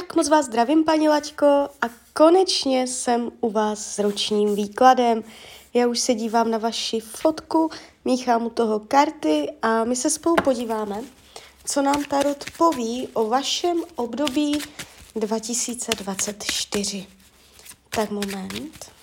Tak 0.00 0.16
moc 0.16 0.28
vás 0.28 0.46
zdravím, 0.46 0.84
paní 0.84 1.08
Laťko, 1.08 1.46
a 1.46 1.88
konečně 2.12 2.86
jsem 2.86 3.30
u 3.40 3.50
vás 3.50 3.94
s 3.94 3.98
ročním 3.98 4.54
výkladem. 4.54 5.24
Já 5.74 5.86
už 5.86 6.00
se 6.00 6.14
dívám 6.14 6.50
na 6.50 6.58
vaši 6.58 7.00
fotku, 7.00 7.70
míchám 8.04 8.46
u 8.46 8.50
toho 8.50 8.80
karty 8.80 9.52
a 9.62 9.84
my 9.84 9.96
se 9.96 10.10
spolu 10.10 10.36
podíváme, 10.44 11.02
co 11.64 11.82
nám 11.82 12.04
Tarot 12.04 12.44
poví 12.58 13.08
o 13.12 13.28
vašem 13.28 13.82
období 13.94 14.58
2024. 15.14 17.06
Tak 17.90 18.10
moment. 18.10 18.96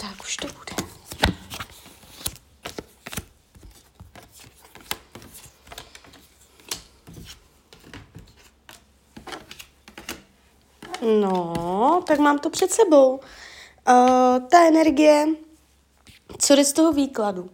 Tak 0.00 0.20
už 0.22 0.36
to 0.36 0.46
bude. 0.46 0.58
No, 11.02 12.02
tak 12.06 12.18
mám 12.18 12.38
to 12.38 12.50
před 12.50 12.72
sebou. 12.72 13.12
Uh, 13.12 13.20
ta 14.50 14.66
energie, 14.66 15.26
co 16.38 16.56
jde 16.56 16.64
z 16.64 16.72
toho 16.72 16.92
výkladu, 16.92 17.50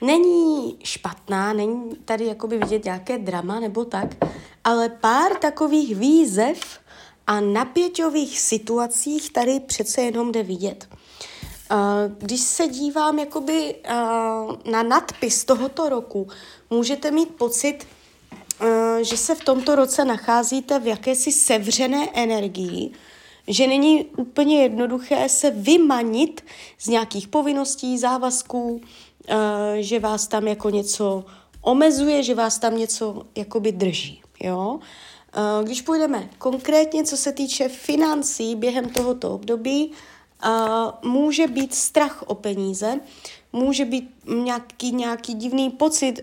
není 0.00 0.78
špatná, 0.84 1.52
není 1.52 1.96
tady 2.04 2.26
jakoby 2.26 2.58
vidět 2.58 2.84
nějaké 2.84 3.18
drama 3.18 3.60
nebo 3.60 3.84
tak, 3.84 4.08
ale 4.64 4.88
pár 4.88 5.34
takových 5.34 5.96
výzev 5.96 6.78
a 7.26 7.40
napěťových 7.40 8.40
situacích 8.40 9.32
tady 9.32 9.60
přece 9.60 10.02
jenom 10.02 10.32
jde 10.32 10.42
vidět. 10.42 10.88
Když 12.18 12.40
se 12.40 12.68
dívám 12.68 13.18
jakoby 13.18 13.74
na 14.70 14.82
nadpis 14.82 15.44
tohoto 15.44 15.88
roku, 15.88 16.28
můžete 16.70 17.10
mít 17.10 17.34
pocit, 17.34 17.86
že 19.02 19.16
se 19.16 19.34
v 19.34 19.44
tomto 19.44 19.74
roce 19.74 20.04
nacházíte 20.04 20.78
v 20.78 20.86
jakési 20.86 21.32
sevřené 21.32 22.08
energii, 22.14 22.90
že 23.48 23.66
není 23.66 24.04
úplně 24.04 24.62
jednoduché 24.62 25.28
se 25.28 25.50
vymanit 25.50 26.44
z 26.78 26.86
nějakých 26.88 27.28
povinností, 27.28 27.98
závazků, 27.98 28.80
že 29.76 30.00
vás 30.00 30.26
tam 30.26 30.48
jako 30.48 30.70
něco 30.70 31.24
omezuje, 31.62 32.22
že 32.22 32.34
vás 32.34 32.58
tam 32.58 32.78
něco 32.78 33.22
jakoby 33.36 33.72
drží, 33.72 34.22
jo. 34.40 34.80
Když 35.64 35.82
půjdeme 35.82 36.28
konkrétně, 36.38 37.04
co 37.04 37.16
se 37.16 37.32
týče 37.32 37.68
financí 37.68 38.56
během 38.56 38.88
tohoto 38.88 39.34
období, 39.34 39.92
může 41.02 41.46
být 41.46 41.74
strach 41.74 42.24
o 42.26 42.34
peníze, 42.34 43.00
může 43.52 43.84
být 43.84 44.10
nějaký, 44.26 44.92
nějaký 44.92 45.34
divný 45.34 45.70
pocit 45.70 46.20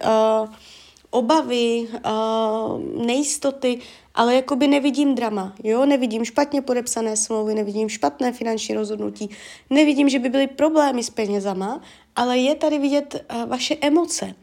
obavy, 1.11 1.87
uh, 2.05 3.05
nejistoty, 3.05 3.79
ale 4.15 4.35
jakoby 4.35 4.67
nevidím 4.67 5.15
drama, 5.15 5.55
jo, 5.63 5.85
nevidím 5.85 6.25
špatně 6.25 6.61
podepsané 6.61 7.17
smlouvy, 7.17 7.55
nevidím 7.55 7.89
špatné 7.89 8.31
finanční 8.31 8.75
rozhodnutí, 8.75 9.29
nevidím, 9.69 10.09
že 10.09 10.19
by 10.19 10.29
byly 10.29 10.47
problémy 10.47 11.03
s 11.03 11.09
penězama, 11.09 11.81
ale 12.15 12.37
je 12.37 12.55
tady 12.55 12.79
vidět 12.79 13.25
uh, 13.35 13.45
vaše 13.45 13.75
emoce, 13.81 14.35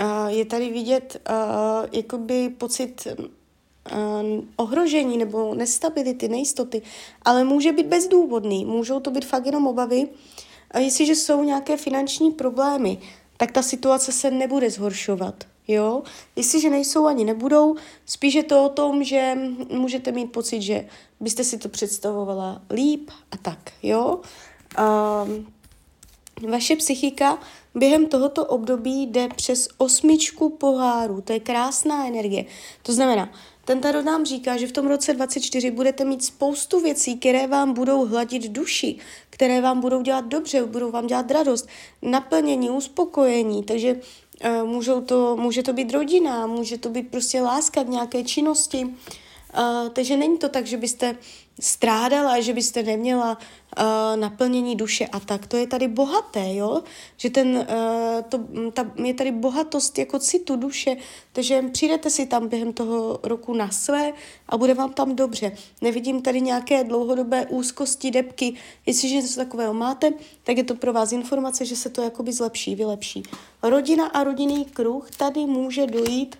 uh, 0.00 0.26
je 0.26 0.44
tady 0.44 0.70
vidět 0.70 1.22
uh, 1.30 1.86
jakoby 1.92 2.48
pocit 2.48 3.06
ohrožení 4.56 5.18
nebo 5.18 5.54
nestability, 5.54 6.28
nejistoty, 6.28 6.82
ale 7.22 7.44
může 7.44 7.72
být 7.72 7.86
bezdůvodný, 7.86 8.64
můžou 8.64 9.00
to 9.00 9.10
být 9.10 9.24
fakt 9.24 9.46
jenom 9.46 9.66
obavy. 9.66 10.08
A 10.70 10.78
jestliže 10.78 11.14
jsou 11.14 11.44
nějaké 11.44 11.76
finanční 11.76 12.30
problémy, 12.30 12.98
tak 13.36 13.52
ta 13.52 13.62
situace 13.62 14.12
se 14.12 14.30
nebude 14.30 14.70
zhoršovat. 14.70 15.44
Jo? 15.68 16.02
Jestliže 16.36 16.70
nejsou 16.70 17.06
ani 17.06 17.24
nebudou, 17.24 17.76
spíš 18.06 18.34
je 18.34 18.42
to 18.42 18.64
o 18.64 18.68
tom, 18.68 19.04
že 19.04 19.38
můžete 19.70 20.12
mít 20.12 20.32
pocit, 20.32 20.62
že 20.62 20.88
byste 21.20 21.44
si 21.44 21.58
to 21.58 21.68
představovala 21.68 22.62
líp 22.70 23.10
a 23.30 23.36
tak. 23.36 23.72
Jo? 23.82 24.20
Um, 24.78 25.46
vaše 26.50 26.76
psychika 26.76 27.38
během 27.74 28.06
tohoto 28.06 28.46
období 28.46 29.02
jde 29.06 29.28
přes 29.36 29.68
osmičku 29.78 30.50
pohárů. 30.50 31.20
To 31.20 31.32
je 31.32 31.40
krásná 31.40 32.06
energie. 32.06 32.44
To 32.82 32.92
znamená, 32.92 33.32
ten 33.64 33.80
tarot 33.80 34.04
nám 34.04 34.24
říká, 34.24 34.56
že 34.56 34.66
v 34.66 34.72
tom 34.72 34.86
roce 34.86 35.14
24 35.14 35.70
budete 35.70 36.04
mít 36.04 36.24
spoustu 36.24 36.80
věcí, 36.80 37.18
které 37.18 37.46
vám 37.46 37.72
budou 37.72 38.06
hladit 38.06 38.42
duši, 38.42 38.96
které 39.30 39.60
vám 39.60 39.80
budou 39.80 40.02
dělat 40.02 40.24
dobře, 40.24 40.64
budou 40.64 40.90
vám 40.90 41.06
dělat 41.06 41.30
radost, 41.30 41.68
naplnění, 42.02 42.70
uspokojení, 42.70 43.62
takže 43.62 44.00
můžou 44.64 45.00
to, 45.00 45.36
může 45.36 45.62
to 45.62 45.72
být 45.72 45.92
rodina, 45.92 46.46
může 46.46 46.78
to 46.78 46.88
být 46.88 47.10
prostě 47.10 47.40
láska 47.40 47.84
k 47.84 47.88
nějaké 47.88 48.24
činnosti, 48.24 48.84
uh, 48.84 49.88
takže 49.92 50.16
není 50.16 50.38
to 50.38 50.48
tak, 50.48 50.66
že 50.66 50.76
byste 50.76 51.16
strádala, 51.60 52.40
že 52.40 52.52
byste 52.52 52.82
neměla 52.82 53.38
uh, 53.38 53.84
naplnění 54.20 54.76
duše 54.76 55.06
a 55.06 55.20
tak. 55.20 55.46
To 55.46 55.56
je 55.56 55.66
tady 55.66 55.88
bohaté, 55.88 56.54
jo? 56.54 56.82
Že 57.16 57.30
ten, 57.30 57.48
uh, 57.56 58.22
to, 58.28 58.38
ta, 58.72 58.90
je 59.04 59.14
tady 59.14 59.32
bohatost 59.32 59.98
jako 59.98 60.18
citu 60.18 60.56
duše, 60.56 60.96
takže 61.32 61.62
přijdete 61.72 62.10
si 62.10 62.26
tam 62.26 62.48
během 62.48 62.72
toho 62.72 63.20
roku 63.22 63.54
na 63.54 63.70
své 63.70 64.12
a 64.48 64.56
bude 64.56 64.74
vám 64.74 64.92
tam 64.92 65.16
dobře. 65.16 65.52
Nevidím 65.82 66.22
tady 66.22 66.40
nějaké 66.40 66.84
dlouhodobé 66.84 67.46
úzkosti, 67.46 68.10
depky. 68.10 68.54
Jestliže 68.86 69.14
něco 69.14 69.36
takového 69.36 69.74
máte, 69.74 70.12
tak 70.44 70.56
je 70.56 70.64
to 70.64 70.74
pro 70.74 70.92
vás 70.92 71.12
informace, 71.12 71.64
že 71.64 71.76
se 71.76 71.90
to 71.90 72.02
jakoby 72.02 72.32
zlepší, 72.32 72.74
vylepší. 72.74 73.22
Rodina 73.62 74.06
a 74.06 74.24
rodinný 74.24 74.64
kruh, 74.64 75.10
tady 75.10 75.46
může 75.46 75.86
dojít 75.86 76.36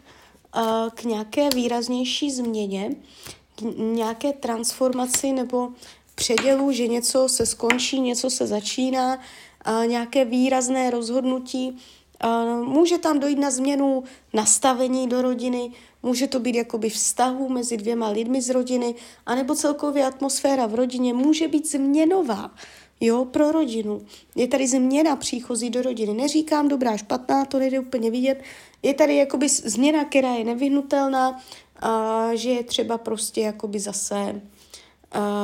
uh, 0.56 0.62
k 0.94 1.04
nějaké 1.04 1.48
výraznější 1.54 2.30
změně, 2.30 2.90
nějaké 3.76 4.32
transformaci 4.32 5.32
nebo 5.32 5.68
předělu, 6.14 6.72
že 6.72 6.88
něco 6.88 7.28
se 7.28 7.46
skončí, 7.46 8.00
něco 8.00 8.30
se 8.30 8.46
začíná, 8.46 9.18
nějaké 9.86 10.24
výrazné 10.24 10.90
rozhodnutí. 10.90 11.76
Může 12.64 12.98
tam 12.98 13.20
dojít 13.20 13.38
na 13.38 13.50
změnu 13.50 14.04
nastavení 14.32 15.08
do 15.08 15.22
rodiny, 15.22 15.72
může 16.02 16.26
to 16.26 16.40
být 16.40 16.54
jakoby 16.54 16.90
vztahu 16.90 17.48
mezi 17.48 17.76
dvěma 17.76 18.08
lidmi 18.08 18.42
z 18.42 18.50
rodiny, 18.50 18.94
anebo 19.26 19.54
celkově 19.54 20.06
atmosféra 20.06 20.66
v 20.66 20.74
rodině 20.74 21.14
může 21.14 21.48
být 21.48 21.70
změnová. 21.70 22.50
Jo, 23.00 23.24
pro 23.24 23.52
rodinu. 23.52 24.06
Je 24.36 24.48
tady 24.48 24.68
změna 24.68 25.16
příchozí 25.16 25.70
do 25.70 25.82
rodiny. 25.82 26.14
Neříkám 26.14 26.68
dobrá, 26.68 26.96
špatná, 26.96 27.44
to 27.44 27.58
nejde 27.58 27.80
úplně 27.80 28.10
vidět. 28.10 28.42
Je 28.82 28.94
tady 28.94 29.16
jakoby 29.16 29.48
změna, 29.48 30.04
která 30.04 30.34
je 30.34 30.44
nevyhnutelná, 30.44 31.40
že 32.34 32.50
je 32.50 32.64
třeba 32.64 32.98
prostě 32.98 33.40
jakoby 33.40 33.80
zase 33.80 34.42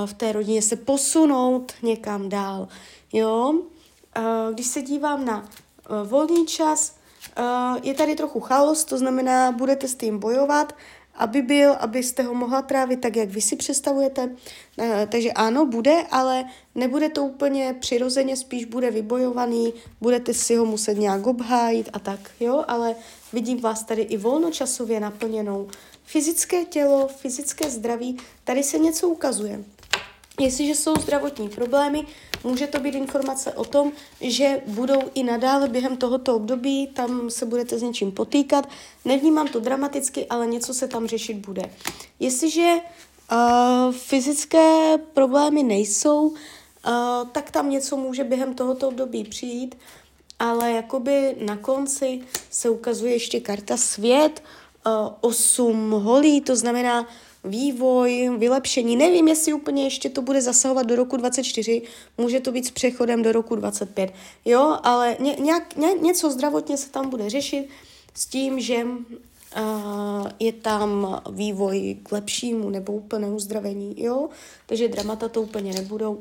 v 0.06 0.14
té 0.14 0.32
rodině 0.32 0.62
se 0.62 0.76
posunout 0.76 1.72
někam 1.82 2.28
dál, 2.28 2.68
jo. 3.12 3.54
Když 4.52 4.66
se 4.66 4.82
dívám 4.82 5.24
na 5.24 5.38
uh, 5.38 6.08
volný 6.08 6.46
čas, 6.46 6.96
uh, 7.38 7.78
je 7.82 7.94
tady 7.94 8.14
trochu 8.14 8.40
chaos, 8.40 8.84
to 8.84 8.98
znamená, 8.98 9.52
budete 9.52 9.88
s 9.88 9.94
tím 9.94 10.18
bojovat, 10.18 10.72
aby 11.14 11.42
byl, 11.42 11.72
abyste 11.72 12.22
ho 12.22 12.34
mohla 12.34 12.62
trávit 12.62 13.00
tak, 13.00 13.16
jak 13.16 13.28
vy 13.28 13.40
si 13.40 13.56
představujete. 13.56 14.30
Takže 15.08 15.32
ano, 15.32 15.66
bude, 15.66 16.02
ale 16.10 16.44
nebude 16.74 17.08
to 17.08 17.24
úplně 17.24 17.76
přirozeně, 17.80 18.36
spíš 18.36 18.64
bude 18.64 18.90
vybojovaný, 18.90 19.72
budete 20.00 20.34
si 20.34 20.56
ho 20.56 20.64
muset 20.64 20.94
nějak 20.94 21.26
obhájit 21.26 21.88
a 21.92 21.98
tak, 21.98 22.30
jo, 22.40 22.64
ale 22.68 22.94
vidím 23.32 23.60
vás 23.60 23.84
tady 23.84 24.02
i 24.02 24.16
volnočasově 24.16 25.00
naplněnou 25.00 25.68
fyzické 26.04 26.64
tělo, 26.64 27.08
fyzické 27.08 27.70
zdraví, 27.70 28.16
tady 28.44 28.62
se 28.62 28.78
něco 28.78 29.08
ukazuje. 29.08 29.64
Jestliže 30.40 30.74
jsou 30.74 30.94
zdravotní 30.94 31.48
problémy, 31.48 32.06
může 32.44 32.66
to 32.66 32.80
být 32.80 32.94
informace 32.94 33.52
o 33.52 33.64
tom, 33.64 33.92
že 34.20 34.62
budou 34.66 35.00
i 35.14 35.22
nadále 35.22 35.68
během 35.68 35.96
tohoto 35.96 36.36
období, 36.36 36.86
tam 36.86 37.30
se 37.30 37.46
budete 37.46 37.78
s 37.78 37.82
něčím 37.82 38.12
potýkat. 38.12 38.68
Nevnímám 39.04 39.48
to 39.48 39.60
dramaticky, 39.60 40.26
ale 40.26 40.46
něco 40.46 40.74
se 40.74 40.88
tam 40.88 41.06
řešit 41.06 41.34
bude. 41.34 41.62
Jestliže 42.20 42.74
uh, 43.32 43.92
fyzické 43.92 44.98
problémy 45.14 45.62
nejsou, 45.62 46.26
uh, 46.26 46.34
tak 47.32 47.50
tam 47.50 47.70
něco 47.70 47.96
může 47.96 48.24
během 48.24 48.54
tohoto 48.54 48.88
období 48.88 49.24
přijít, 49.24 49.78
ale 50.38 50.72
jakoby 50.72 51.36
na 51.44 51.56
konci 51.56 52.20
se 52.50 52.70
ukazuje 52.70 53.12
ještě 53.12 53.40
karta 53.40 53.76
svět, 53.76 54.42
uh, 54.86 54.92
8 55.20 55.90
holí, 55.90 56.40
to 56.40 56.56
znamená, 56.56 57.06
vývoj, 57.44 58.36
vylepšení. 58.38 58.96
Nevím, 58.96 59.28
jestli 59.28 59.52
úplně 59.52 59.84
ještě 59.84 60.10
to 60.10 60.22
bude 60.22 60.42
zasahovat 60.42 60.86
do 60.86 60.96
roku 60.96 61.16
24, 61.16 61.82
může 62.18 62.40
to 62.40 62.52
být 62.52 62.66
s 62.66 62.70
přechodem 62.70 63.22
do 63.22 63.32
roku 63.32 63.56
25, 63.56 64.12
jo, 64.44 64.78
ale 64.82 65.16
ně, 65.20 65.36
nějak, 65.40 65.76
ně, 65.76 65.88
něco 66.00 66.30
zdravotně 66.30 66.76
se 66.76 66.90
tam 66.90 67.10
bude 67.10 67.30
řešit 67.30 67.68
s 68.14 68.26
tím, 68.26 68.60
že 68.60 68.84
uh, 68.84 70.28
je 70.38 70.52
tam 70.52 71.20
vývoj 71.30 71.96
k 72.02 72.12
lepšímu 72.12 72.70
nebo 72.70 72.92
úplnému 72.92 73.36
uzdravení, 73.36 73.94
jo, 73.96 74.28
takže 74.66 74.88
dramata 74.88 75.28
to 75.28 75.42
úplně 75.42 75.72
nebudou. 75.72 76.14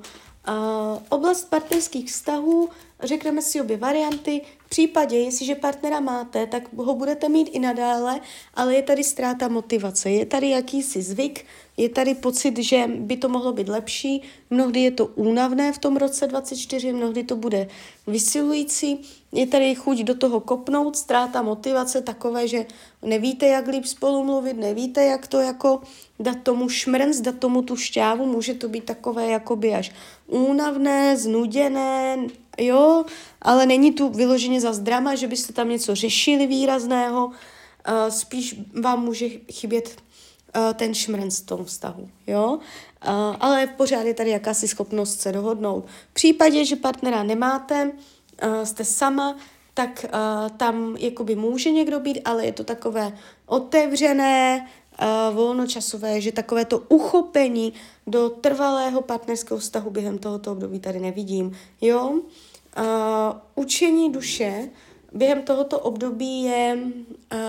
Uh, 0.48 0.98
oblast 1.10 1.50
partnerských 1.50 2.12
vztahů, 2.12 2.70
řekneme 3.04 3.42
si 3.42 3.62
obě 3.62 3.78
varianty. 3.78 4.42
V 4.66 4.70
případě, 4.70 5.18
jestliže 5.18 5.56
partnera 5.56 6.00
máte, 6.00 6.48
tak 6.48 6.74
ho 6.76 6.96
budete 6.96 7.30
mít 7.30 7.50
i 7.54 7.60
nadále, 7.60 8.22
ale 8.54 8.76
je 8.76 8.82
tady 8.82 9.04
ztráta 9.04 9.48
motivace, 9.48 10.10
je 10.10 10.26
tady 10.26 10.50
jakýsi 10.50 11.02
zvyk, 11.02 11.46
je 11.78 11.90
tady 11.90 12.16
pocit, 12.16 12.58
že 12.58 12.88
by 12.88 13.18
to 13.18 13.30
mohlo 13.30 13.54
být 13.54 13.70
lepší, 13.70 14.22
mnohdy 14.50 14.80
je 14.80 14.92
to 14.92 15.06
únavné 15.06 15.74
v 15.74 15.78
tom 15.78 15.98
roce 15.98 16.28
24, 16.28 16.94
mnohdy 16.94 17.24
to 17.24 17.36
bude 17.36 17.68
vysilující, 18.08 19.02
je 19.32 19.48
tady 19.48 19.76
chuť 19.76 19.98
do 19.98 20.16
toho 20.16 20.40
kopnout, 20.40 20.96
ztráta 20.96 21.42
motivace 21.42 22.02
takové, 22.02 22.48
že 22.48 22.66
nevíte, 23.02 23.48
jak 23.48 23.68
líp 23.68 23.86
spolu 23.86 24.24
mluvit, 24.24 24.58
nevíte, 24.58 25.06
jak 25.06 25.28
to 25.28 25.40
jako 25.40 25.82
dát 26.20 26.38
tomu 26.44 26.70
šmrnc, 26.70 27.22
dát 27.22 27.38
tomu 27.40 27.62
tu 27.62 27.76
šťávu, 27.76 28.26
může 28.26 28.54
to 28.54 28.70
být 28.70 28.84
takové 28.84 29.28
jakoby 29.28 29.74
až 29.74 29.92
únavné, 30.28 31.18
znuděné, 31.18 32.18
jo, 32.58 33.06
ale 33.42 33.66
není 33.66 33.92
tu 33.92 34.10
vyloženě 34.10 34.62
za 34.62 34.72
drama, 34.72 35.16
že 35.16 35.28
byste 35.28 35.54
tam 35.54 35.70
něco 35.70 35.96
řešili 35.96 36.48
výrazného, 36.48 37.26
uh, 37.26 37.34
spíš 38.10 38.56
vám 38.82 39.06
může 39.06 39.30
chybět 39.52 39.90
uh, 40.56 40.74
ten 40.74 40.94
šmrnc 40.94 41.40
v 41.40 41.46
tom 41.46 41.66
vztahu, 41.66 42.10
jo. 42.28 42.60
Uh, 43.08 43.36
ale 43.40 43.68
pořád 43.68 44.02
je 44.02 44.14
tady 44.14 44.30
jakási 44.30 44.68
schopnost 44.68 45.22
se 45.22 45.32
dohodnout. 45.32 45.86
V 46.12 46.14
případě, 46.14 46.66
že 46.66 46.76
partnera 46.76 47.24
nemáte, 47.24 47.92
uh, 48.44 48.64
jste 48.64 48.86
sama, 48.86 49.38
tak 49.74 50.06
uh, 50.06 50.58
tam 50.58 50.96
jakoby 51.00 51.36
může 51.36 51.72
někdo 51.72 52.00
být, 52.00 52.22
ale 52.26 52.46
je 52.46 52.54
to 52.54 52.64
takové 52.64 53.18
otevřené, 53.46 54.68
uh, 55.02 55.36
volnočasové, 55.36 56.22
že 56.22 56.32
takové 56.32 56.66
to 56.66 56.80
uchopení 56.80 57.74
do 58.08 58.30
trvalého 58.30 59.02
partnerského 59.02 59.60
vztahu 59.60 59.90
během 59.90 60.18
tohoto 60.18 60.52
období 60.52 60.80
tady 60.80 61.00
nevidím. 61.00 61.58
Jo? 61.82 62.10
Uh, 62.10 62.84
učení 63.56 64.12
duše 64.12 64.70
během 65.12 65.42
tohoto 65.42 65.80
období 65.80 66.44
je 66.44 66.78
uh, 67.34 67.40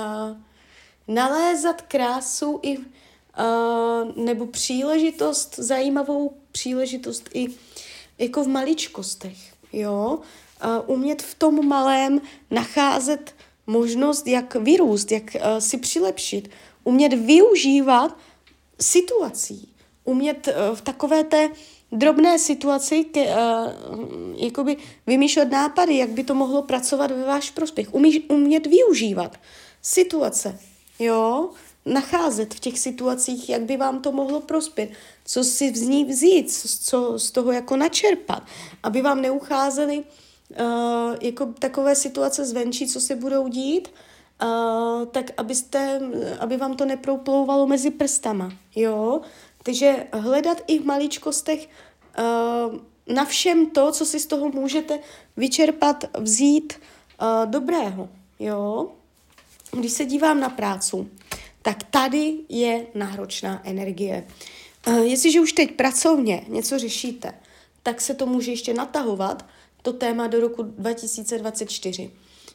nalézat 1.08 1.82
krásu 1.82 2.60
i 2.62 2.78
uh, 2.78 2.84
nebo 4.24 4.46
příležitost, 4.46 5.54
zajímavou 5.58 6.32
příležitost 6.52 7.30
i 7.34 7.46
jako 8.18 8.44
v 8.44 8.48
maličkostech, 8.48 9.38
jo, 9.72 10.18
uh, 10.64 10.96
umět 10.96 11.22
v 11.22 11.34
tom 11.34 11.68
malém 11.68 12.20
nacházet 12.50 13.34
možnost, 13.66 14.26
jak 14.26 14.54
vyrůst, 14.54 15.12
jak 15.12 15.22
uh, 15.34 15.58
si 15.58 15.78
přilepšit, 15.78 16.50
umět 16.84 17.12
využívat 17.12 18.16
situací, 18.80 19.68
umět 20.04 20.48
uh, 20.48 20.76
v 20.76 20.80
takové 20.80 21.24
té 21.24 21.48
drobné 21.92 22.38
situaci 22.38 23.04
ke, 23.04 23.24
uh, 23.24 23.36
jakoby 24.36 24.76
vymýšlet 25.06 25.50
nápady, 25.50 25.96
jak 25.96 26.10
by 26.10 26.24
to 26.24 26.34
mohlo 26.34 26.62
pracovat 26.62 27.10
ve 27.10 27.24
váš 27.24 27.50
prospěch. 27.50 27.94
Umíš, 27.94 28.20
umět 28.28 28.66
využívat 28.66 29.36
situace, 29.82 30.58
jo, 30.98 31.50
nacházet 31.86 32.54
v 32.54 32.60
těch 32.60 32.78
situacích, 32.78 33.48
jak 33.48 33.62
by 33.62 33.76
vám 33.76 34.02
to 34.02 34.12
mohlo 34.12 34.40
prospět, 34.40 34.90
co 35.24 35.44
si 35.44 35.76
z 35.76 35.80
ní 35.80 36.04
vzít, 36.04 36.52
co 36.82 37.18
z 37.18 37.30
toho 37.30 37.52
jako 37.52 37.76
načerpat, 37.76 38.42
aby 38.82 39.02
vám 39.02 39.20
neucházely 39.22 39.98
uh, 39.98 40.04
jako 41.20 41.46
takové 41.46 41.94
situace 41.94 42.44
zvenčí, 42.44 42.86
co 42.86 43.00
se 43.00 43.16
budou 43.16 43.48
dít, 43.48 43.88
uh, 44.42 45.06
tak 45.06 45.30
abyste, 45.36 46.00
aby 46.40 46.56
vám 46.56 46.76
to 46.76 46.84
neproplouvalo 46.84 47.66
mezi 47.66 47.90
prstama, 47.90 48.52
jo. 48.76 49.20
Takže 49.62 50.06
hledat 50.12 50.62
i 50.66 50.78
v 50.78 50.84
maličkostech 50.84 51.68
uh, 52.18 52.78
na 53.14 53.24
všem 53.24 53.66
to, 53.66 53.92
co 53.92 54.06
si 54.06 54.20
z 54.20 54.26
toho 54.26 54.48
můžete 54.48 54.98
vyčerpat, 55.36 56.04
vzít 56.18 56.72
uh, 56.72 57.50
dobrého, 57.50 58.08
jo. 58.38 58.88
Když 59.72 59.92
se 59.92 60.04
dívám 60.04 60.40
na 60.40 60.48
prácu, 60.48 61.08
tak 61.62 61.82
tady 61.82 62.34
je 62.48 62.86
náročná 62.94 63.62
energie. 63.64 64.26
Uh, 64.88 64.98
jestliže 64.98 65.40
už 65.40 65.52
teď 65.52 65.76
pracovně 65.76 66.44
něco 66.48 66.78
řešíte, 66.78 67.34
tak 67.82 68.00
se 68.00 68.14
to 68.14 68.26
může 68.26 68.50
ještě 68.50 68.74
natahovat, 68.74 69.44
to 69.82 69.92
téma 69.92 70.26
do 70.26 70.40
roku 70.40 70.62
2024. 70.62 72.10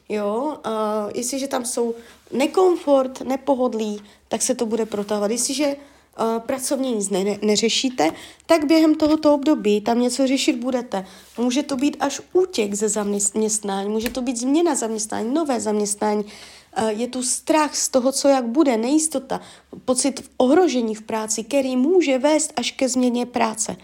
Jo, 0.08 0.56
uh, 0.66 0.72
jestliže 1.14 1.48
tam 1.48 1.64
jsou 1.64 1.94
nekomfort, 2.32 3.20
nepohodlí, 3.20 4.02
tak 4.28 4.42
se 4.42 4.54
to 4.54 4.66
bude 4.66 4.86
protahovat. 4.86 5.30
Jestliže 5.30 5.76
uh, 5.76 6.38
pracovně 6.38 6.90
nic 6.90 7.10
ne, 7.10 7.24
ne, 7.24 7.38
neřešíte, 7.42 8.10
tak 8.46 8.64
během 8.64 8.94
tohoto 8.94 9.34
období 9.34 9.80
tam 9.80 10.00
něco 10.00 10.26
řešit 10.26 10.56
budete. 10.56 11.06
Může 11.38 11.62
to 11.62 11.76
být 11.76 11.96
až 12.00 12.20
útěk 12.32 12.74
ze 12.74 12.88
zaměstnání, 12.88 13.88
může 13.88 14.10
to 14.10 14.22
být 14.22 14.36
změna 14.36 14.74
zaměstnání, 14.74 15.34
nové 15.34 15.60
zaměstnání, 15.60 16.24
uh, 16.24 16.88
je 16.88 17.06
tu 17.06 17.22
strach 17.22 17.76
z 17.76 17.88
toho, 17.88 18.12
co 18.12 18.28
jak 18.28 18.44
bude, 18.46 18.76
nejistota, 18.76 19.40
pocit 19.84 20.30
ohrožení 20.36 20.94
v 20.94 21.02
práci, 21.02 21.44
který 21.44 21.76
může 21.76 22.18
vést 22.18 22.52
až 22.56 22.70
ke 22.70 22.88
změně 22.88 23.26
práce. 23.26 23.76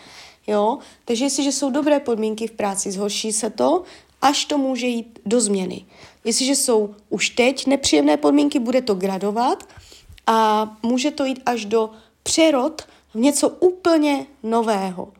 Jo? 0.47 0.79
Takže 1.05 1.25
jestliže 1.25 1.53
jsou 1.53 1.71
dobré 1.71 2.01
podmínky 2.01 2.47
v 2.47 2.53
práci, 2.53 2.91
zhorší 2.91 3.33
se 3.33 3.51
to, 3.51 3.83
až 4.23 4.45
to 4.45 4.59
může 4.59 4.87
jít 4.87 5.19
do 5.27 5.41
změny. 5.41 5.85
Jestliže 6.25 6.57
jsou 6.57 6.95
už 7.11 7.31
teď 7.31 7.67
nepříjemné 7.67 8.17
podmínky, 8.17 8.59
bude 8.59 8.83
to 8.83 8.95
gradovat 8.95 9.65
a 10.27 10.69
může 10.83 11.11
to 11.11 11.25
jít 11.25 11.43
až 11.47 11.65
do 11.65 11.91
přerod 12.23 12.83
v 13.15 13.19
něco 13.19 13.49
úplně 13.49 14.27
nového. 14.43 15.13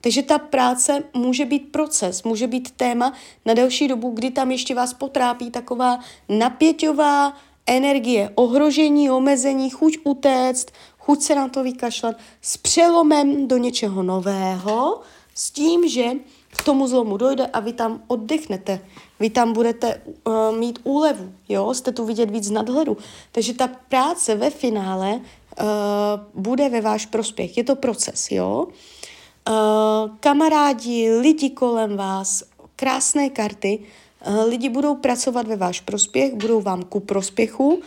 Takže 0.00 0.22
ta 0.22 0.38
práce 0.38 1.02
může 1.14 1.44
být 1.44 1.72
proces, 1.72 2.22
může 2.22 2.46
být 2.46 2.70
téma 2.70 3.12
na 3.46 3.54
delší 3.54 3.88
dobu, 3.88 4.10
kdy 4.10 4.30
tam 4.30 4.50
ještě 4.50 4.74
vás 4.74 4.94
potrápí 4.94 5.50
taková 5.50 5.98
napěťová 6.28 7.36
energie, 7.66 8.32
ohrožení, 8.34 9.10
omezení, 9.10 9.70
chuť 9.70 9.98
utéct, 10.04 10.66
chuť 11.08 11.22
se 11.22 11.34
na 11.34 11.48
to 11.48 11.64
vykašlat, 11.64 12.16
s 12.42 12.56
přelomem 12.56 13.48
do 13.48 13.56
něčeho 13.56 14.02
nového, 14.02 15.00
s 15.34 15.50
tím, 15.50 15.88
že 15.88 16.20
k 16.52 16.62
tomu 16.64 16.86
zlomu 16.86 17.16
dojde 17.16 17.46
a 17.46 17.60
vy 17.60 17.72
tam 17.72 18.04
oddechnete. 18.06 18.80
Vy 19.20 19.30
tam 19.30 19.52
budete 19.52 20.00
uh, 20.04 20.56
mít 20.58 20.78
úlevu, 20.84 21.32
jo, 21.48 21.74
jste 21.74 21.92
tu 21.92 22.04
vidět 22.04 22.30
víc 22.30 22.50
nadhledu. 22.50 22.96
Takže 23.32 23.54
ta 23.54 23.68
práce 23.88 24.34
ve 24.34 24.50
finále 24.50 25.14
uh, 25.14 25.66
bude 26.34 26.68
ve 26.68 26.80
váš 26.80 27.06
prospěch. 27.06 27.56
Je 27.56 27.64
to 27.64 27.76
proces, 27.76 28.30
jo. 28.30 28.66
Uh, 29.48 30.16
kamarádi, 30.20 31.10
lidi 31.20 31.50
kolem 31.50 31.96
vás, 31.96 32.44
krásné 32.76 33.30
karty, 33.30 33.78
uh, 34.26 34.48
lidi 34.48 34.68
budou 34.68 34.94
pracovat 34.94 35.48
ve 35.48 35.56
váš 35.56 35.80
prospěch, 35.80 36.34
budou 36.34 36.60
vám 36.60 36.82
ku 36.82 37.00
prospěchu, 37.00 37.80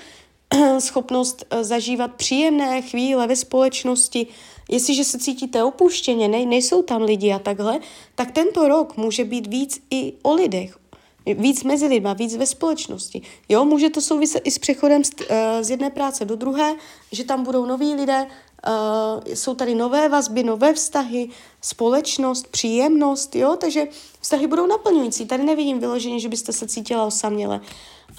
schopnost 0.80 1.46
zažívat 1.62 2.12
příjemné 2.14 2.82
chvíle 2.82 3.28
ve 3.28 3.36
společnosti, 3.36 4.28
Jestliže 4.72 5.04
se 5.04 5.20
cítíte 5.20 5.64
opuštěně, 5.64 6.28
ne, 6.28 6.46
nejsou 6.46 6.82
tam 6.82 7.02
lidi 7.02 7.34
a 7.34 7.40
takhle, 7.40 7.80
tak 8.16 8.32
tento 8.32 8.68
rok 8.68 8.98
může 8.98 9.24
být 9.26 9.48
víc 9.48 9.82
i 9.90 10.14
o 10.22 10.34
lidech, 10.34 10.78
víc 11.26 11.64
mezi 11.64 11.88
lidma, 11.88 12.14
víc 12.14 12.36
ve 12.36 12.46
společnosti. 12.46 13.22
Jo, 13.50 13.66
může 13.66 13.90
to 13.90 14.02
souviset 14.02 14.42
i 14.46 14.52
s 14.52 14.60
přechodem 14.60 15.04
z, 15.04 15.12
uh, 15.20 15.26
z 15.62 15.70
jedné 15.70 15.90
práce 15.90 16.26
do 16.26 16.36
druhé, 16.36 16.76
že 17.12 17.24
tam 17.24 17.44
budou 17.44 17.66
noví 17.66 17.96
lidé, 17.96 18.28
uh, 18.28 19.34
jsou 19.34 19.56
tady 19.56 19.76
nové 19.76 20.10
vazby, 20.10 20.44
nové 20.44 20.74
vztahy, 20.74 21.30
společnost, 21.62 22.48
příjemnost, 22.48 23.36
jo, 23.36 23.56
takže 23.60 23.88
vztahy 24.22 24.48
budou 24.48 24.68
naplňující. 24.68 25.26
Tady 25.26 25.44
nevidím 25.44 25.80
vyloženě, 25.80 26.20
že 26.20 26.30
byste 26.30 26.54
se 26.54 26.68
cítila 26.68 27.06
osaměle, 27.06 27.62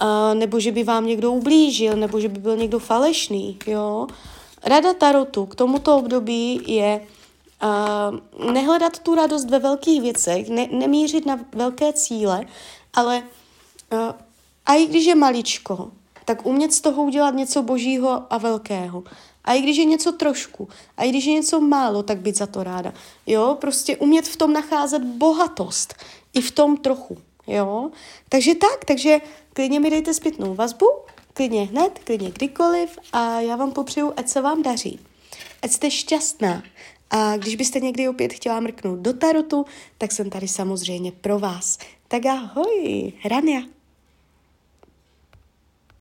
uh, 0.01 0.35
nebo 0.35 0.61
že 0.61 0.73
by 0.73 0.85
vám 0.85 1.07
někdo 1.07 1.33
ublížil, 1.33 1.97
nebo 1.97 2.21
že 2.21 2.29
by 2.29 2.41
byl 2.41 2.57
někdo 2.57 2.79
falešný, 2.79 3.59
jo. 3.67 4.07
Rada 4.65 4.95
Tarotu 4.95 5.47
k 5.47 5.55
tomuto 5.55 5.97
období 5.97 6.61
je 6.67 7.01
uh, 7.63 8.53
nehledat 8.53 8.99
tu 8.99 9.15
radost 9.15 9.51
ve 9.51 9.59
velkých 9.59 10.03
věcech, 10.03 10.49
ne, 10.49 10.69
nemířit 10.71 11.27
na 11.27 11.39
velké 11.55 11.93
cíle, 11.93 12.45
ale 12.95 13.23
uh, 13.93 13.99
a 14.67 14.75
i 14.75 14.87
když 14.87 15.05
je 15.05 15.15
maličko, 15.15 15.91
tak 16.25 16.47
umět 16.47 16.73
z 16.73 16.81
toho 16.81 17.03
udělat 17.03 17.35
něco 17.35 17.63
božího 17.63 18.23
a 18.31 18.39
velkého. 18.39 19.05
A 19.45 19.53
i 19.55 19.63
když 19.63 19.77
je 19.77 19.85
něco 19.85 20.13
trošku, 20.13 20.69
a 20.97 21.05
i 21.05 21.09
když 21.09 21.25
je 21.25 21.33
něco 21.33 21.61
málo, 21.61 22.03
tak 22.03 22.19
být 22.19 22.37
za 22.37 22.47
to 22.47 22.63
ráda. 22.63 22.93
Jo, 23.27 23.57
prostě 23.61 23.97
umět 23.97 24.29
v 24.29 24.37
tom 24.37 24.53
nacházet 24.53 25.05
bohatost. 25.05 25.95
I 26.35 26.41
v 26.41 26.51
tom 26.51 26.77
trochu. 26.77 27.19
Jo, 27.47 27.91
takže 28.29 28.55
tak, 28.55 28.85
takže 28.85 29.19
klidně 29.53 29.81
mi 29.81 29.91
dejte 29.91 30.15
zpětnou 30.15 30.55
vazbu 30.55 30.87
klidně 31.35 31.63
hned, 31.63 31.99
klidně 32.05 32.31
kdykoliv 32.31 32.99
a 33.13 33.41
já 33.41 33.57
vám 33.57 33.73
popřeju, 33.73 34.13
ať 34.17 34.29
se 34.29 34.41
vám 34.41 34.63
daří. 34.63 35.01
ať 35.63 35.71
jste 35.71 35.91
šťastná. 35.91 36.63
A 37.11 37.37
když 37.37 37.57
byste 37.57 37.81
někdy 37.81 38.09
opět 38.09 38.33
chtěla 38.33 38.61
mrknout 38.61 38.99
do 38.99 39.13
tarotu, 39.13 39.65
tak 39.99 40.13
jsem 40.13 40.31
tady 40.31 40.49
samozřejmě 40.49 41.13
pro 41.13 41.39
vás. 41.39 41.79
Tak 42.09 42.27
ahoj, 42.27 43.13
Rania. 43.25 43.63